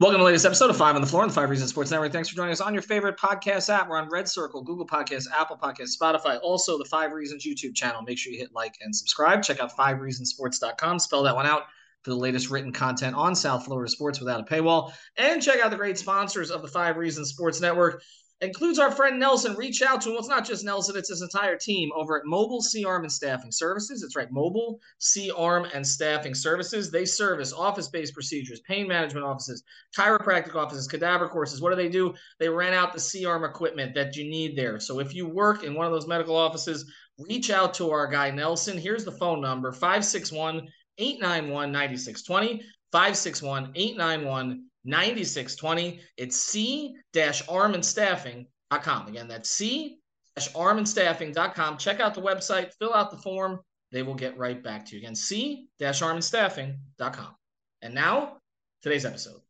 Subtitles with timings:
[0.00, 1.90] Welcome to the latest episode of Five on the Floor on the Five Reasons Sports
[1.90, 2.12] Network.
[2.12, 3.88] Thanks for joining us on your favorite podcast app.
[3.88, 8.00] We're on Red Circle, Google Podcasts, Apple Podcasts, Spotify, also the Five Reasons YouTube channel.
[8.02, 9.42] Make sure you hit like and subscribe.
[9.42, 11.00] Check out fivereasonsports.com.
[11.00, 11.62] Spell that one out
[12.02, 14.92] for the latest written content on South Florida sports without a paywall.
[15.16, 18.00] And check out the great sponsors of the Five Reasons Sports Network
[18.40, 19.54] includes our friend Nelson.
[19.56, 20.14] Reach out to him.
[20.14, 23.12] Well, it's not just Nelson, it's his entire team over at Mobile C Arm and
[23.12, 24.02] Staffing Services.
[24.02, 26.90] It's right, Mobile C Arm and Staffing Services.
[26.90, 29.62] They service office based procedures, pain management offices,
[29.96, 31.60] chiropractic offices, cadaver courses.
[31.60, 32.14] What do they do?
[32.38, 34.78] They rent out the C Arm equipment that you need there.
[34.78, 38.30] So if you work in one of those medical offices, reach out to our guy
[38.30, 38.78] Nelson.
[38.78, 40.68] Here's the phone number 561
[40.98, 42.62] 891 9620.
[42.90, 46.00] 561 891 9620.
[46.16, 49.08] It's c-armandstaffing.com.
[49.08, 51.78] Again, that's c-armandstaffing.com.
[51.78, 53.60] Check out the website, fill out the form.
[53.92, 55.02] They will get right back to you.
[55.02, 57.34] Again, c-armandstaffing.com.
[57.82, 58.38] And now,
[58.82, 59.40] today's episode.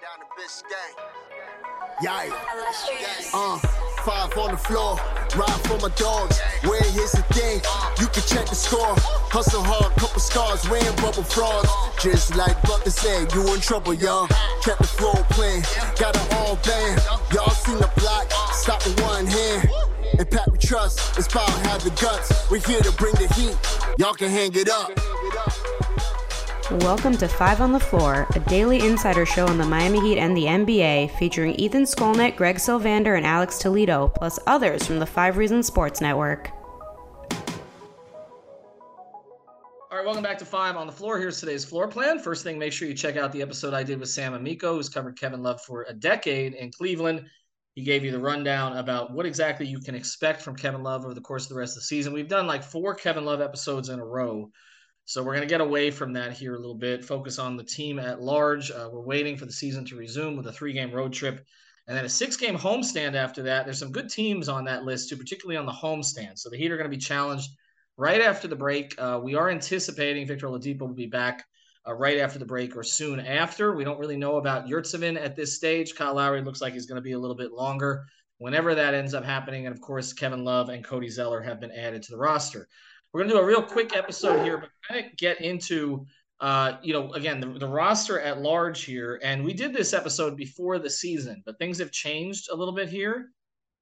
[0.00, 0.94] Down to Biscayne.
[2.02, 3.34] Yikes.
[3.34, 3.58] Uh,
[4.04, 4.96] five on the floor,
[5.36, 6.40] ride for my dogs.
[6.64, 7.60] Where here's the thing,
[8.00, 8.94] you can check the score.
[9.30, 11.68] Hustle hard, couple scars, wearing rubber frauds.
[12.02, 14.28] Just like Butler said, you in trouble, y'all.
[14.62, 15.62] Kept the flow playing,
[15.98, 17.00] got it all band.
[17.32, 19.68] Y'all seen the block, stop with one hand.
[20.18, 22.50] And Pat we trust, it's power have the guts.
[22.50, 23.56] We're here to bring the heat,
[23.98, 24.90] y'all can hang it up.
[26.70, 30.36] Welcome to Five on the Floor, a daily insider show on the Miami Heat and
[30.36, 35.38] the NBA, featuring Ethan Skolnick, Greg Sylvander, and Alex Toledo, plus others from the Five
[35.38, 36.50] Reasons Sports Network.
[39.90, 41.18] All right, welcome back to Five on the Floor.
[41.18, 42.18] Here's today's floor plan.
[42.18, 44.90] First thing, make sure you check out the episode I did with Sam Amico, who's
[44.90, 47.24] covered Kevin Love for a decade in Cleveland.
[47.76, 51.14] He gave you the rundown about what exactly you can expect from Kevin Love over
[51.14, 52.12] the course of the rest of the season.
[52.12, 54.50] We've done like four Kevin Love episodes in a row.
[55.08, 57.64] So we're going to get away from that here a little bit, focus on the
[57.64, 58.70] team at large.
[58.70, 61.46] Uh, we're waiting for the season to resume with a three game road trip
[61.86, 63.64] and then a six game homestand after that.
[63.64, 66.38] There's some good teams on that list, too, particularly on the homestand.
[66.38, 67.48] So the Heat are going to be challenged
[67.96, 68.94] right after the break.
[68.98, 71.42] Uh, we are anticipating Victor Oladipo will be back
[71.88, 73.74] uh, right after the break or soon after.
[73.74, 75.94] We don't really know about Yurtseven at this stage.
[75.94, 78.04] Kyle Lowry looks like he's going to be a little bit longer
[78.36, 79.64] whenever that ends up happening.
[79.64, 82.68] And of course, Kevin Love and Cody Zeller have been added to the roster.
[83.18, 86.06] We're going to do a real quick episode here, but kind of get into,
[86.38, 89.18] uh, you know, again, the, the roster at large here.
[89.24, 92.88] And we did this episode before the season, but things have changed a little bit
[92.88, 93.30] here.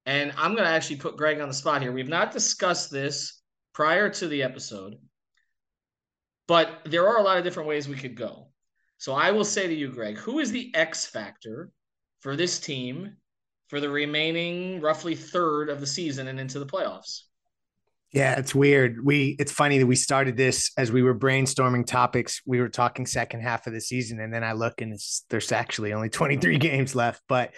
[0.07, 1.93] And I'm going to actually put Greg on the spot here.
[1.93, 3.43] We've not discussed this
[3.75, 4.95] prior to the episode,
[6.49, 8.49] but there are a lot of different ways we could go.
[8.97, 11.71] So I will say to you, Greg, who is the X factor
[12.21, 13.19] for this team
[13.69, 17.25] for the remaining roughly third of the season and into the playoffs?
[18.17, 19.05] Yeah, it's weird.
[19.05, 22.41] We it's funny that we started this as we were brainstorming topics.
[22.47, 24.99] We were talking second half of the season, and then I look and
[25.29, 27.21] there's actually only 23 games left.
[27.29, 27.53] But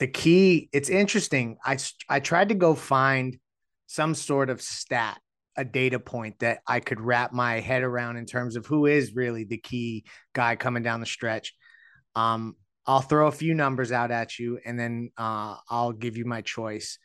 [0.00, 1.58] the key, it's interesting.
[1.64, 1.78] I
[2.08, 3.38] I tried to go find
[3.86, 5.20] some sort of stat,
[5.56, 9.14] a data point that I could wrap my head around in terms of who is
[9.14, 11.54] really the key guy coming down the stretch.
[12.16, 12.56] Um,
[12.88, 16.40] I'll throw a few numbers out at you, and then uh, I'll give you my
[16.40, 16.98] choice.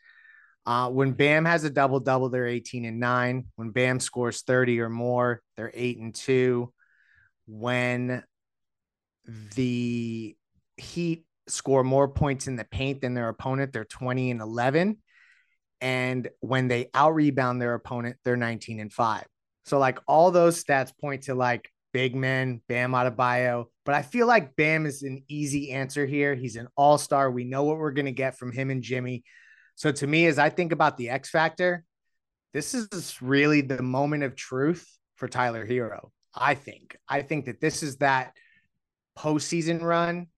[0.64, 3.46] Uh, when Bam has a double double, they're 18 and nine.
[3.56, 6.72] When Bam scores 30 or more, they're eight and two.
[7.46, 8.22] When
[9.54, 10.36] the
[10.76, 13.72] Heat score more points in the paint than their opponent.
[13.72, 14.98] They're 20 and 11.
[15.80, 19.24] And when they out rebound their opponent, they're 19 and 5.
[19.64, 23.66] So, like, all those stats point to like big men, Bam Adebayo.
[23.84, 26.34] But I feel like Bam is an easy answer here.
[26.34, 27.30] He's an all star.
[27.30, 29.24] We know what we're going to get from him and Jimmy.
[29.74, 31.84] So, to me, as I think about the X Factor,
[32.52, 34.86] this is really the moment of truth
[35.16, 36.10] for Tyler Herro.
[36.34, 36.96] I think.
[37.08, 38.32] I think that this is that
[39.18, 40.28] postseason run,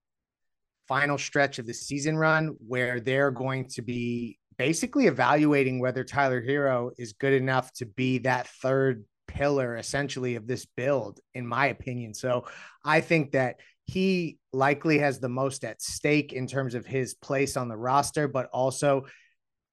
[0.88, 6.42] final stretch of the season run where they're going to be basically evaluating whether Tyler
[6.42, 11.66] Herro is good enough to be that third pillar essentially of this build, in my
[11.66, 12.14] opinion.
[12.14, 12.46] So
[12.84, 17.56] I think that he likely has the most at stake in terms of his place
[17.56, 19.04] on the roster, but also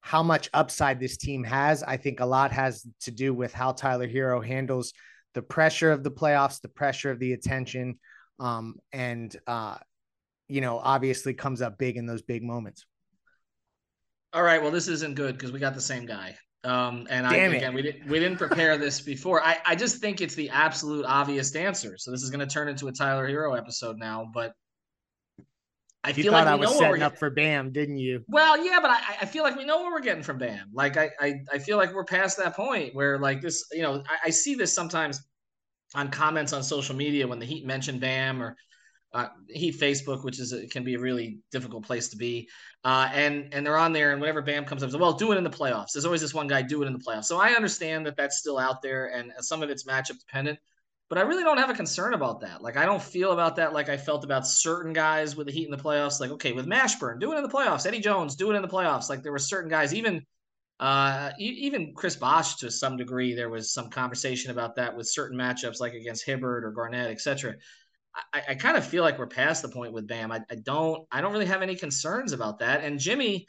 [0.02, 1.84] how much upside this team has.
[1.84, 4.94] I think a lot has to do with how Tyler Herro handles
[5.34, 8.00] the pressure of the playoffs, the pressure of the attention,
[8.40, 9.78] um, and uh,
[10.48, 12.86] you know, obviously comes up big in those big moments.
[14.34, 14.62] All right.
[14.62, 16.36] Well, this isn't good because we got the same guy.
[16.64, 19.44] Um, and I, again, we didn't we didn't prepare this before.
[19.44, 21.98] I, I just think it's the absolute obvious answer.
[21.98, 24.30] So this is going to turn into a Tyler Herro episode now.
[24.32, 24.54] But
[26.04, 28.24] I you feel like I was setting up for Bam, didn't you?
[28.28, 30.70] Well, yeah, but I, I feel like we know what we're getting from Bam.
[30.74, 34.04] Like I, I, I feel like we're past that point where like this, you know,
[34.08, 35.22] I, I see this sometimes
[35.94, 38.56] on comments on social media when the Heat mention Bam or
[39.14, 42.50] uh, Heat Facebook, which is a, can be a really difficult place to be.
[42.84, 45.44] Uh, and and they're on there, and whenever Bam comes up, well, do it in
[45.44, 45.92] the playoffs.
[45.94, 47.26] There's always this one guy, do it in the playoffs.
[47.26, 50.60] So I understand that that's still out there, and some of it's matchup dependent.
[51.10, 52.62] But I really don't have a concern about that.
[52.62, 55.66] Like I don't feel about that like I felt about certain guys with the Heat
[55.66, 56.22] in the playoffs.
[56.22, 57.86] Like okay, with Mashburn, do it in the playoffs.
[57.86, 59.10] Eddie Jones, do it in the playoffs.
[59.10, 60.26] Like there were certain guys, even
[60.82, 65.38] uh, even Chris Bosh to some degree, there was some conversation about that with certain
[65.38, 67.54] matchups, like against Hibbert or Garnett, etc.
[68.34, 70.32] I, I kind of feel like we're past the point with Bam.
[70.32, 72.84] I, I, don't I don't really have any concerns about that.
[72.84, 73.48] And Jimmy,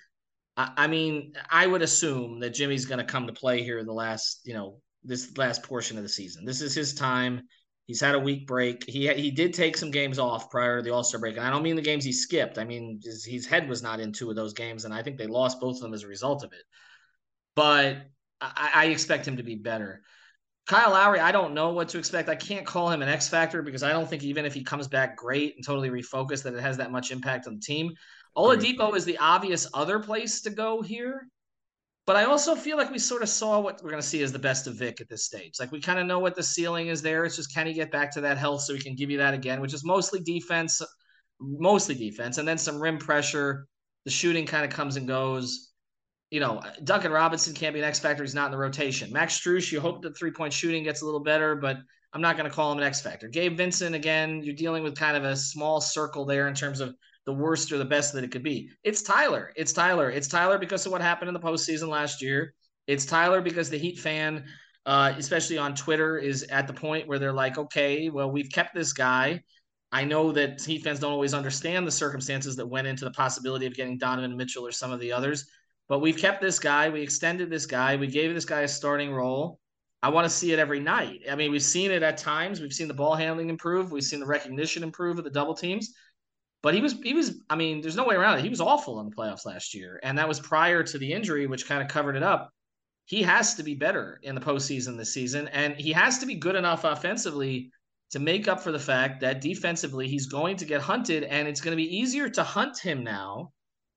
[0.56, 3.92] I, I mean, I would assume that Jimmy's going to come to play here the
[3.92, 6.44] last you know this last portion of the season.
[6.44, 7.42] This is his time.
[7.86, 8.88] He's had a week break.
[8.88, 11.50] He he did take some games off prior to the All Star break, and I
[11.50, 12.58] don't mean the games he skipped.
[12.58, 15.18] I mean his, his head was not in two of those games, and I think
[15.18, 16.62] they lost both of them as a result of it.
[17.56, 17.98] But
[18.40, 20.02] I, I expect him to be better.
[20.66, 22.28] Kyle Lowry, I don't know what to expect.
[22.28, 24.86] I can't call him an X factor because I don't think even if he comes
[24.86, 27.92] back great and totally refocused, that it has that much impact on the team.
[28.36, 31.26] Oladipo is the obvious other place to go here.
[32.04, 34.32] But I also feel like we sort of saw what we're going to see as
[34.32, 35.60] the best of Vic at this stage.
[35.60, 37.24] Like we kind of know what the ceiling is there.
[37.24, 39.34] It's just can he get back to that health so he can give you that
[39.34, 40.82] again, which is mostly defense,
[41.40, 43.66] mostly defense, and then some rim pressure.
[44.04, 45.71] The shooting kind of comes and goes.
[46.32, 48.22] You know, Duncan Robinson can't be an X factor.
[48.22, 49.12] He's not in the rotation.
[49.12, 51.76] Max Strus, you hope the three point shooting gets a little better, but
[52.14, 53.28] I'm not going to call him an X factor.
[53.28, 56.94] Gabe Vincent, again, you're dealing with kind of a small circle there in terms of
[57.26, 58.70] the worst or the best that it could be.
[58.82, 59.52] It's Tyler.
[59.56, 60.10] It's Tyler.
[60.10, 62.54] It's Tyler because of what happened in the postseason last year.
[62.86, 64.42] It's Tyler because the Heat fan,
[64.86, 68.74] uh, especially on Twitter, is at the point where they're like, okay, well, we've kept
[68.74, 69.42] this guy.
[69.92, 73.66] I know that Heat fans don't always understand the circumstances that went into the possibility
[73.66, 75.44] of getting Donovan Mitchell or some of the others,
[75.92, 76.88] but we've kept this guy.
[76.88, 77.96] We extended this guy.
[77.96, 79.60] We gave this guy a starting role.
[80.02, 81.20] I want to see it every night.
[81.30, 82.62] I mean, we've seen it at times.
[82.62, 83.92] We've seen the ball handling improve.
[83.92, 85.92] We've seen the recognition improve of the double teams.
[86.62, 88.42] But he was he was I mean, there's no way around it.
[88.42, 91.46] He was awful in the playoffs last year, and that was prior to the injury,
[91.46, 92.48] which kind of covered it up.
[93.04, 96.36] He has to be better in the postseason this season, and he has to be
[96.36, 97.70] good enough offensively
[98.12, 101.60] to make up for the fact that defensively he's going to get hunted, and it's
[101.60, 103.52] going to be easier to hunt him now.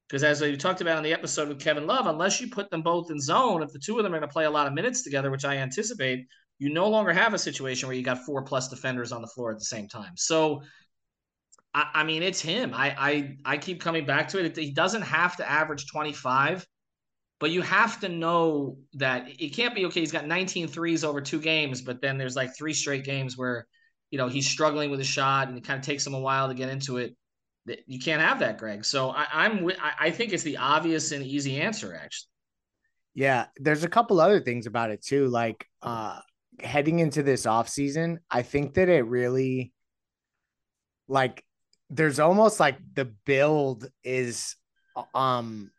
[0.07, 2.83] Because as we talked about in the episode with Kevin Love, unless you put them
[2.83, 4.73] both in zone, if the two of them are going to play a lot of
[4.73, 6.27] minutes together, which I anticipate,
[6.59, 9.51] you no longer have a situation where you got four plus defenders on the floor
[9.51, 10.13] at the same time.
[10.15, 10.61] So
[11.73, 12.71] I, I mean, it's him.
[12.73, 14.55] I, I I keep coming back to it.
[14.55, 16.65] He doesn't have to average 25,
[17.39, 19.99] but you have to know that it can't be okay.
[19.99, 23.67] He's got 19 threes over two games, but then there's like three straight games where
[24.11, 26.47] you know he's struggling with a shot and it kind of takes him a while
[26.47, 27.15] to get into it.
[27.87, 28.85] You can't have that, Greg.
[28.85, 29.69] So I, I'm
[29.99, 32.29] I think it's the obvious and easy answer, actually.
[33.15, 35.27] Yeah, there's a couple other things about it too.
[35.27, 36.19] Like uh
[36.59, 39.73] heading into this off season, I think that it really
[41.07, 41.43] like
[41.89, 44.55] there's almost like the build is
[45.13, 45.71] um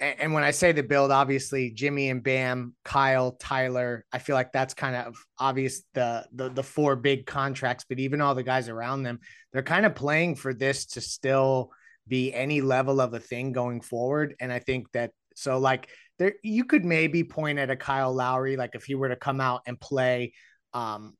[0.00, 4.52] and when I say the build, obviously Jimmy and Bam, Kyle, Tyler, I feel like
[4.52, 8.68] that's kind of obvious the the the four big contracts, but even all the guys
[8.68, 9.20] around them,
[9.52, 11.70] they're kind of playing for this to still
[12.08, 14.34] be any level of a thing going forward.
[14.40, 15.88] And I think that so like
[16.18, 19.40] there you could maybe point at a Kyle Lowry, like if he were to come
[19.40, 20.32] out and play
[20.74, 21.14] um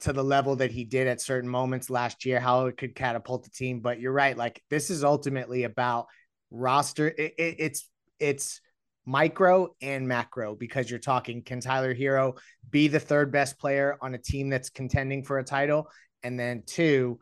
[0.00, 3.44] to the level that he did at certain moments last year, how it could catapult
[3.44, 3.80] the team.
[3.80, 4.36] But you're right.
[4.36, 6.06] Like this is ultimately about
[6.50, 7.08] roster.
[7.08, 8.60] It, it, it's it's
[9.06, 12.38] micro and macro because you're talking can Tyler Herro
[12.70, 15.90] be the third best player on a team that's contending for a title?
[16.22, 17.20] And then two,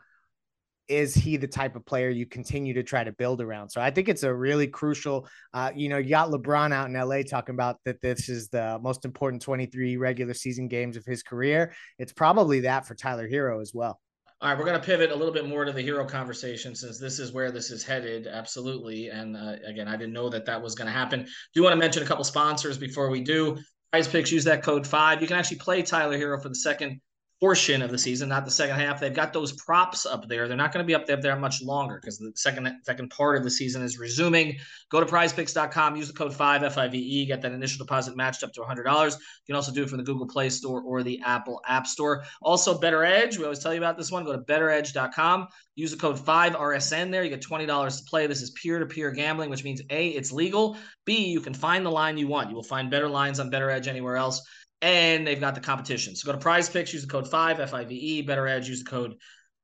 [0.89, 3.71] is he the type of player you continue to try to build around?
[3.71, 5.27] So I think it's a really crucial.
[5.55, 8.79] Uh, you know, you got LeBron out in LA talking about that this is the
[8.83, 11.73] most important 23 regular season games of his career.
[11.99, 14.01] It's probably that for Tyler Herro as well.
[14.43, 16.99] All right, we're going to pivot a little bit more to the Herro conversation since
[16.99, 18.27] this is where this is headed.
[18.27, 19.09] Absolutely.
[19.09, 21.21] And uh, again, I didn't know that that was going to happen.
[21.23, 23.57] Do you want to mention a couple sponsors before we do.
[23.93, 25.23] Prize Picks, use that code five.
[25.23, 27.01] You can actually play Tyler Herro for the second
[27.43, 29.01] portion of the season, not the second half.
[29.01, 30.47] They've got those props up there.
[30.47, 33.37] They're not going to be up there, there much longer because the second second part
[33.37, 34.59] of the season is resuming.
[34.91, 38.61] Go to prizepicks.com, use the code 5 FIVE, get that initial deposit matched up to
[38.61, 39.11] $100.
[39.11, 42.23] You can also do it from the Google Play Store or the Apple App Store.
[42.43, 44.25] Also, Better Edge, we always tell you about this one.
[44.25, 47.25] Go to betteredge.com, use the code 5RSN there.
[47.25, 48.29] You get $20 to play.
[48.29, 50.77] This is peer to peer gambling, which means A, it's legal.
[51.07, 52.51] B, you can find the line you want.
[52.51, 54.41] You will find better lines on Better Edge anywhere else
[54.83, 56.15] and they've got the competition.
[56.15, 58.23] So go to Prize Picks, use the code five F I V E.
[58.23, 59.15] Better Edge, use the code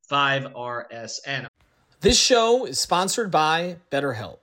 [0.08, 1.46] five R S N.
[2.00, 4.38] This show is sponsored by BetterHelp.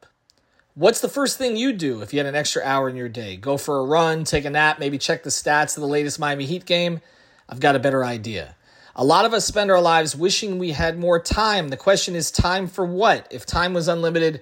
[0.73, 3.37] What's the first thing you do if you had an extra hour in your day?
[3.37, 6.45] Go for a run, take a nap, maybe check the stats of the latest Miami
[6.45, 6.99] Heat game?
[7.47, 8.57] I've got a better idea.
[8.97, 11.69] A lot of us spend our lives wishing we had more time.
[11.69, 13.27] The question is, time for what?
[13.31, 14.41] If time was unlimited,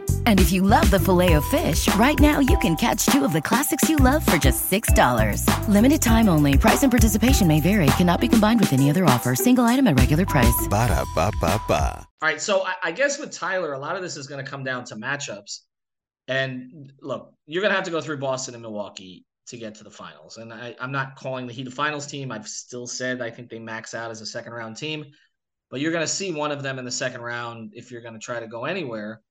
[0.25, 3.33] And if you love the filet of fish, right now you can catch two of
[3.33, 5.45] the classics you love for just $6.
[5.67, 6.57] Limited time only.
[6.57, 7.85] Price and participation may vary.
[7.97, 9.35] Cannot be combined with any other offer.
[9.35, 10.67] Single item at regular price.
[10.67, 12.07] Ba da ba ba ba.
[12.21, 12.41] All right.
[12.41, 14.83] So I, I guess with Tyler, a lot of this is going to come down
[14.85, 15.59] to matchups.
[16.27, 19.83] And look, you're going to have to go through Boston and Milwaukee to get to
[19.83, 20.37] the finals.
[20.37, 22.31] And I, I'm not calling the Heat a finals team.
[22.31, 25.05] I've still said I think they max out as a second round team.
[25.69, 28.13] But you're going to see one of them in the second round if you're going
[28.13, 29.21] to try to go anywhere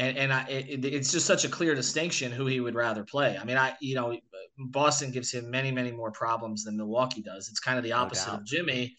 [0.00, 3.36] and and I, it, it's just such a clear distinction who he would rather play.
[3.38, 4.16] I mean, I you know
[4.58, 7.48] Boston gives him many many more problems than Milwaukee does.
[7.48, 8.96] It's kind of the opposite no of Jimmy.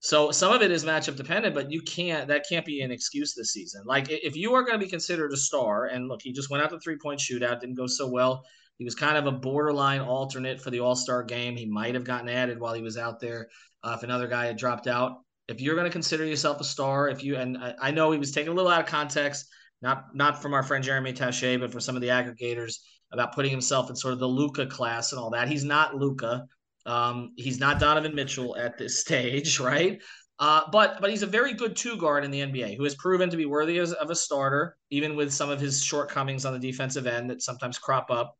[0.00, 3.34] So some of it is matchup dependent, but you can't that can't be an excuse
[3.34, 3.82] this season.
[3.86, 6.62] Like if you are going to be considered a star, and look, he just went
[6.62, 8.44] out the three point shootout, didn't go so well.
[8.76, 11.56] He was kind of a borderline alternate for the All Star game.
[11.56, 13.48] He might have gotten added while he was out there
[13.82, 15.20] uh, if another guy had dropped out.
[15.48, 18.18] If you're going to consider yourself a star, if you and I, I know he
[18.18, 19.46] was taken a little out of context
[19.82, 22.76] not not from our friend Jeremy Taché, but for some of the aggregators
[23.12, 25.48] about putting himself in sort of the Luka class and all that.
[25.48, 26.46] He's not Luka.
[26.86, 30.00] Um, he's not Donovan Mitchell at this stage, right?
[30.40, 33.30] Uh, but but he's a very good two guard in the NBA who has proven
[33.30, 36.58] to be worthy of, of a starter, even with some of his shortcomings on the
[36.58, 38.36] defensive end that sometimes crop up.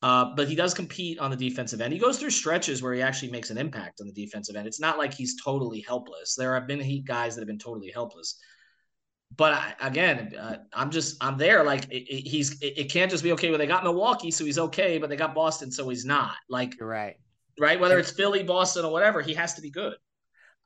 [0.00, 1.92] Uh, but he does compete on the defensive end.
[1.92, 4.66] He goes through stretches where he actually makes an impact on the defensive end.
[4.66, 6.34] It's not like he's totally helpless.
[6.34, 8.38] There have been Heat guys that have been totally helpless.
[9.36, 11.64] But I, again, uh, I'm just I'm there.
[11.64, 13.50] Like it, it, he's it, it, can't just be okay.
[13.50, 16.34] Well, they got Milwaukee, so he's okay, but they got Boston, so he's not.
[16.48, 17.16] Like You're right,
[17.58, 17.80] right.
[17.80, 19.94] Whether it's Philly, Boston, or whatever, he has to be good.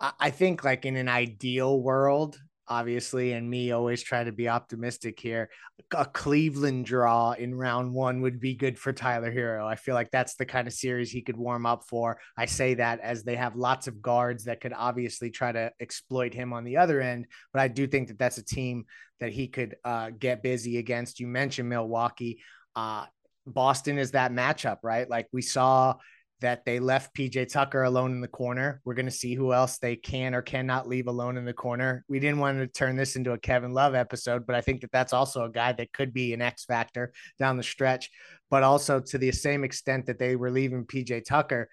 [0.01, 5.19] I think like in an ideal world, obviously, and me always try to be optimistic
[5.19, 5.51] here.
[5.95, 9.67] A Cleveland draw in round one would be good for Tyler Herro.
[9.67, 12.19] I feel like that's the kind of series he could warm up for.
[12.37, 16.35] I say that as they have lots of guards that could obviously try to exploit
[16.35, 18.85] him on the other end, but I do think that that's a team
[19.21, 21.21] that he could uh, get busy against.
[21.21, 22.41] You mentioned Milwaukee.
[22.77, 23.07] Uh,
[23.47, 25.09] Boston is that matchup, right?
[25.09, 25.97] Like we saw
[26.41, 28.81] that they left PJ Tucker alone in the corner.
[28.85, 32.05] We're going to see who else they can or cannot leave alone in the corner.
[32.09, 34.93] We didn't want to turn this into a Kevin Love episode, but I think that
[34.93, 38.11] that's also a guy that could be an X factor down the stretch.
[38.51, 41.69] But also to the same extent that they were leaving PJ Tucker,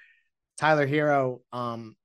[0.57, 1.95] Tyler Herro, um,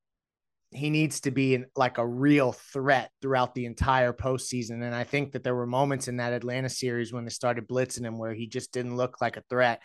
[0.72, 4.82] he needs to be in, like a real threat throughout the entire postseason.
[4.82, 8.04] And I think that there were moments in that Atlanta series when they started blitzing
[8.04, 9.80] him where he just didn't look like a threat.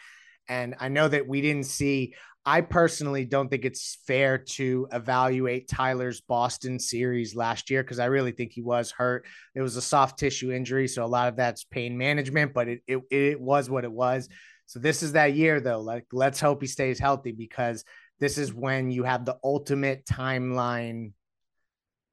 [0.48, 2.13] And I know that we didn't see,
[2.48, 8.06] I personally don't think it's fair to evaluate Tyler's Boston series last year because I
[8.06, 9.25] really think he was hurt.
[9.56, 10.88] It was a soft tissue injury.
[10.88, 14.30] So a lot of that's pain management, but it, it, it was what it was.
[14.68, 15.82] So this is that year though.
[15.82, 17.84] Like, let's hope he stays healthy because
[18.20, 21.14] this is when you have the ultimate timeline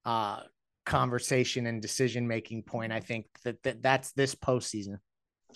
[0.06, 0.40] uh,
[0.86, 2.90] conversation and decision making point.
[2.90, 4.96] I think that, that that's this postseason.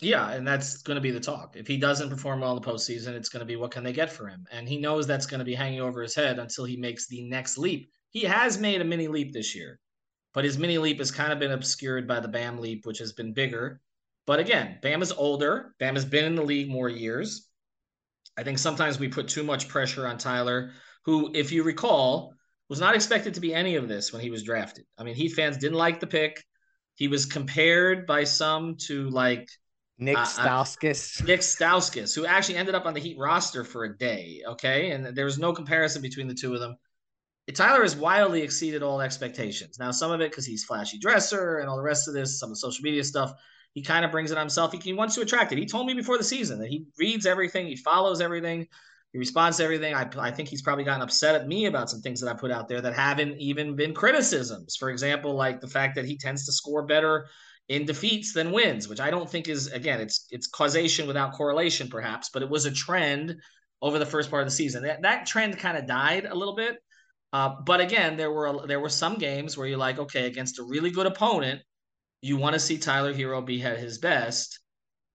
[0.01, 1.57] Yeah, and that's going to be the talk.
[1.57, 3.93] If he doesn't perform well in the postseason, it's going to be what can they
[3.93, 4.47] get for him?
[4.53, 7.23] And he knows that's going to be hanging over his head until he makes the
[7.23, 7.91] next leap.
[8.11, 9.79] He has made a mini leap this year,
[10.35, 13.13] but his mini leap has kind of been obscured by the Bam leap, which has
[13.13, 13.81] been bigger.
[14.27, 15.75] But again, Bam is older.
[15.79, 17.49] Bam has been in the league more years.
[18.37, 20.73] I think sometimes we put too much pressure on Tyler,
[21.05, 22.35] who, if you recall,
[22.69, 24.85] was not expected to be any of this when he was drafted.
[24.99, 26.45] I mean, Heat fans didn't like the pick.
[26.97, 29.49] He was compared by some to like
[29.99, 31.23] Nick Stauskas.
[31.23, 34.43] Uh, Nick Stauskas, who actually ended up on the Heat roster for a day.
[34.47, 34.91] Okay.
[34.91, 36.77] And there was no comparison between the two of them.
[37.55, 39.79] Tyler has wildly exceeded all expectations.
[39.79, 42.49] Now, some of it because he's flashy dresser and all the rest of this, some
[42.49, 43.33] of the social media stuff,
[43.73, 44.73] he kind of brings it on himself.
[44.73, 45.59] He, he wants to attract it.
[45.59, 48.67] He told me before the season that he reads everything, he follows everything,
[49.13, 49.95] he responds to everything.
[49.95, 52.51] I, I think he's probably gotten upset at me about some things that I put
[52.51, 54.75] out there that haven't even been criticisms.
[54.77, 57.29] For example, like the fact that he tends to score better
[57.69, 61.89] in defeats than wins, which I don't think is again it's it's causation without correlation
[61.89, 63.37] perhaps, but it was a trend
[63.83, 64.85] over the first part of the season.
[64.85, 66.77] That that trend kind of died a little bit.
[67.33, 70.63] Uh, but again, there were there were some games where you're like, okay, against a
[70.63, 71.61] really good opponent,
[72.23, 74.61] you want to see Tyler Herro be at his best,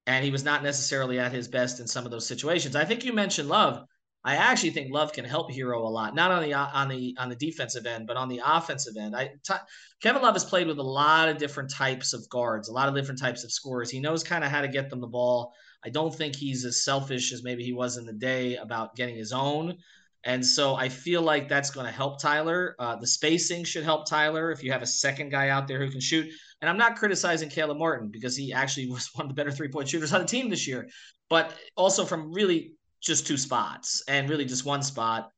[0.06, 2.76] and he was not necessarily at his best in some of those situations.
[2.76, 3.86] I think you mentioned Love.
[4.24, 7.30] I actually think Love can help Herro a lot, not on the on the on
[7.30, 9.16] the defensive end, but on the offensive end.
[9.16, 9.54] I t-
[10.02, 12.94] Kevin Love has played with a lot of different types of guards, a lot of
[12.94, 13.90] different types of scorers.
[13.90, 15.54] He knows kind of how to get them the ball.
[15.84, 19.16] I don't think he's as selfish as maybe he was in the day about getting
[19.16, 19.78] his own.
[20.24, 22.76] And so I feel like that's going to help Tyler.
[22.78, 25.90] Uh, the spacing should help Tyler if you have a second guy out there who
[25.90, 26.32] can shoot.
[26.62, 29.70] And I'm not criticizing Caleb Martin because he actually was one of the better three
[29.70, 30.88] point shooters on the team this year,
[31.28, 35.32] but also from really just two spots and really just one spot.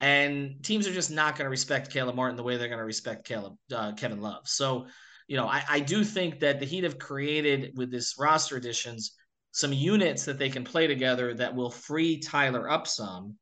[0.00, 2.84] And teams are just not going to respect Caleb Martin the way they're going to
[2.84, 4.46] respect Caleb uh, Kevin Love.
[4.46, 4.86] So,
[5.26, 9.16] you know, I, I do think that the Heat have created with this roster additions
[9.50, 13.36] some units that they can play together that will free Tyler up some.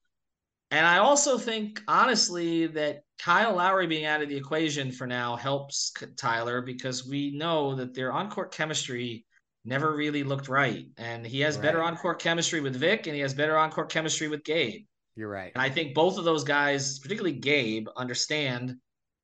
[0.70, 5.36] And I also think, honestly, that Kyle Lowry being out of the equation for now
[5.36, 9.26] helps Tyler because we know that their on court chemistry
[9.66, 10.86] never really looked right.
[10.96, 11.62] And he has right.
[11.62, 14.84] better on court chemistry with Vic and he has better on court chemistry with Gabe.
[15.16, 15.52] You're right.
[15.54, 18.76] And I think both of those guys, particularly Gabe, understand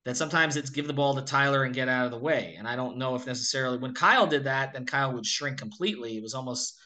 [0.05, 2.57] that sometimes it's give the ball to Tyler and get out of the way.
[2.59, 6.17] And I don't know if necessarily when Kyle did that, then Kyle would shrink completely.
[6.17, 6.79] It was almost,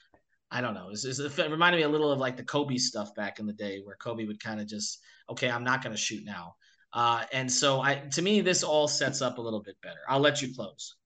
[0.50, 3.14] I don't know, it, was, it reminded me a little of like the Kobe stuff
[3.14, 6.00] back in the day where Kobe would kind of just, okay, I'm not going to
[6.00, 6.56] shoot now.
[6.92, 10.00] Uh, and so I, to me, this all sets up a little bit better.
[10.08, 10.96] I'll let you close.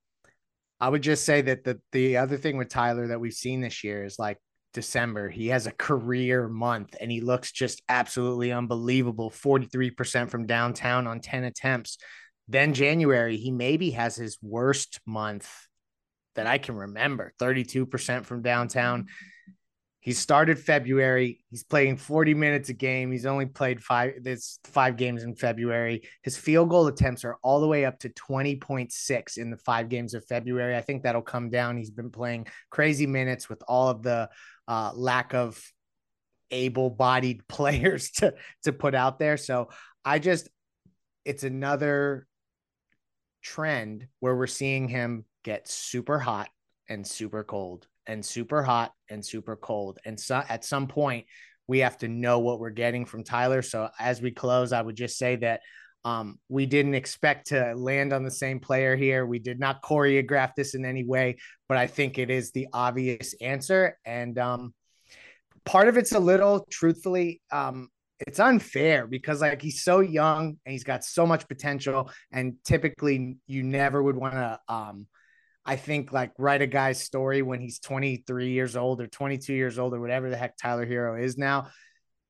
[0.81, 3.83] I would just say that the the other thing with Tyler that we've seen this
[3.83, 4.39] year is like
[4.73, 9.29] December, he has a career month and he looks just absolutely unbelievable.
[9.29, 11.97] 43% from downtown on 10 attempts.
[12.47, 15.49] Then January, he maybe has his worst month
[16.35, 19.07] that I can remember 32% from downtown.
[20.01, 21.45] He started February.
[21.51, 23.11] He's playing 40 minutes a game.
[23.11, 26.01] He's only played five this five games in February.
[26.23, 30.15] His field goal attempts are all the way up to 20.6 in the five games
[30.15, 30.75] of February.
[30.75, 31.77] I think that'll come down.
[31.77, 34.27] He's been playing crazy minutes with all of the
[34.67, 35.63] uh, lack of
[36.49, 38.33] able-bodied players to
[38.63, 39.37] to put out there.
[39.37, 39.69] So
[40.03, 40.49] I just
[41.25, 42.25] it's another
[43.43, 46.49] trend where we're seeing him get super hot
[46.89, 49.99] and super cold and super hot and super cold.
[50.05, 51.25] And so at some point,
[51.67, 53.61] we have to know what we're getting from Tyler.
[53.61, 55.61] So as we close, I would just say that
[56.03, 59.25] um, we didn't expect to land on the same player here.
[59.25, 61.37] We did not choreograph this in any way,
[61.69, 63.97] but I think it is the obvious answer.
[64.03, 64.73] And um,
[65.63, 67.89] part of it's a little, truthfully, um,
[68.27, 73.37] it's unfair because like he's so young and he's got so much potential, and typically
[73.47, 75.07] you never would want to um,
[75.65, 79.77] I think like write a guy's story when he's 23 years old or 22 years
[79.77, 81.67] old or whatever the heck Tyler Herro is now.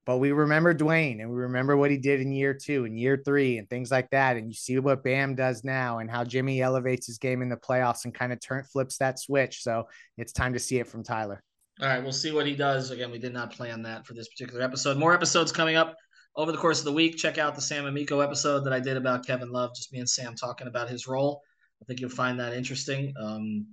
[0.06, 3.22] But we remember Dwayne and we remember what he did in year two and year
[3.24, 4.36] three and things like that.
[4.36, 7.56] And you see what Bam does now and how Jimmy elevates his game in the
[7.56, 9.62] playoffs and kind of turn flips that switch.
[9.62, 11.44] So it's time to see it from Tyler.
[11.80, 12.90] All right, we'll see what he does.
[12.90, 14.98] Again, we did not plan that for this particular episode.
[14.98, 15.96] More episodes coming up
[16.36, 17.16] over the course of the week.
[17.18, 20.10] Check out the Sam Amico episode that I did about Kevin Love, just me and
[20.10, 21.42] Sam talking about his role.
[21.82, 23.14] I think you'll find that interesting.
[23.20, 23.66] Um,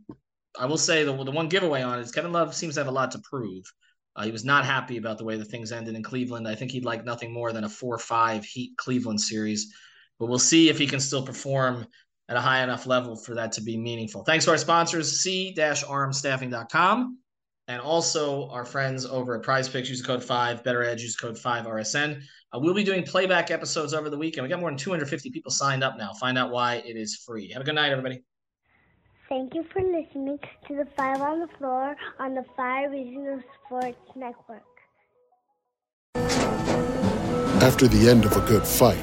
[0.59, 2.89] I will say the, the one giveaway on it is Kevin Love seems to have
[2.89, 3.65] a lot to prove.
[4.17, 6.49] Uh, he was not happy about the way the things ended in Cleveland.
[6.49, 9.73] I think he'd like nothing more than a 4 5 Heat Cleveland series.
[10.19, 11.87] But we'll see if he can still perform
[12.29, 14.25] at a high enough level for that to be meaningful.
[14.25, 17.19] Thanks to our sponsors, c-armstaffing.com,
[17.69, 19.89] and also our friends over at Prize Picks.
[19.89, 22.23] Use code 5, Better Edge, use code 5RSN.
[22.53, 24.43] Uh, we'll be doing playback episodes over the weekend.
[24.43, 26.13] We got more than 250 people signed up now.
[26.15, 27.53] Find out why it is free.
[27.53, 28.23] Have a good night, everybody.
[29.29, 33.99] Thank you for listening to the Five on the Floor on the Five Regional Sports
[34.17, 34.63] Network.
[37.61, 38.97] After the end of a good fight,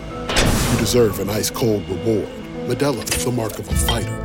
[0.71, 2.27] you deserve an ice cold reward.
[2.67, 4.24] Modelo is the mark of a fighter.